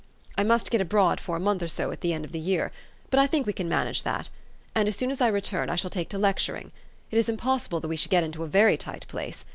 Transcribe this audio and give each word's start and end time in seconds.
"I 0.35 0.41
must 0.43 0.71
get 0.71 0.81
abroad 0.81 1.19
for 1.19 1.35
a 1.35 1.39
month 1.39 1.61
or 1.61 1.67
so 1.67 1.91
at 1.91 2.01
the 2.01 2.11
end 2.11 2.25
of 2.25 2.31
the 2.31 2.39
year; 2.39 2.71
but 3.11 3.19
I 3.19 3.27
think 3.27 3.45
we 3.45 3.53
can 3.53 3.69
manage 3.69 4.01
that. 4.01 4.29
And, 4.73 4.87
as 4.87 4.95
soon 4.95 5.11
as 5.11 5.21
I 5.21 5.27
return, 5.27 5.69
I 5.69 5.75
shall 5.75 5.91
take 5.91 6.09
to 6.09 6.17
lecturing. 6.17 6.71
It 7.11 7.19
is 7.19 7.29
impossible 7.29 7.79
that 7.81 7.87
we 7.87 7.97
should 7.97 8.09
get 8.09 8.23
into 8.23 8.43
a 8.43 8.47
very 8.47 8.77
tight 8.77 9.05
place. 9.07 9.45